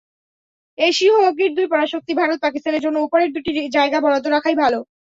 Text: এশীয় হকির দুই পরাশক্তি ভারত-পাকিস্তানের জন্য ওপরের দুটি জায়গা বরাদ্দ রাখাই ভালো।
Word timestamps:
এশীয় 0.77 1.15
হকির 1.19 1.51
দুই 1.53 1.67
পরাশক্তি 1.71 2.13
ভারত-পাকিস্তানের 2.15 2.83
জন্য 2.85 2.97
ওপরের 3.01 3.29
দুটি 3.35 3.51
জায়গা 3.75 3.97
বরাদ্দ 4.01 4.25
রাখাই 4.27 4.55
ভালো। 4.55 4.79